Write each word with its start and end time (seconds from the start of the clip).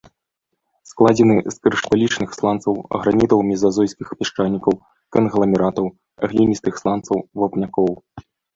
Складзены 0.91 1.35
з 1.55 1.59
крышталічных 1.67 2.29
сланцаў, 2.37 2.73
гранітаў 3.03 3.39
мезазойскіх 3.51 4.07
пясчанікаў, 4.23 4.73
кангламератаў, 5.19 5.85
гліністых 6.29 6.73
сланцаў, 6.85 7.17
вапнякоў. 7.45 7.91